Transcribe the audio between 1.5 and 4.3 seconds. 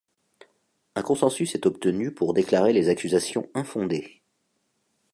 est obtenu pour déclarer les accusations infondées.